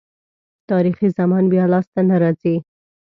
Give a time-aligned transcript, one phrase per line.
[0.69, 2.55] تاریخي زمان بیا لاسته نه راځي.